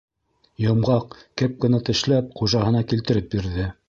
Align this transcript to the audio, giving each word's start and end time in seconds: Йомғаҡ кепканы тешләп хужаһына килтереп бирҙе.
Йомғаҡ 0.63 1.11
кепканы 1.41 1.79
тешләп 1.89 2.31
хужаһына 2.41 2.81
килтереп 2.93 3.29
бирҙе. 3.37 3.69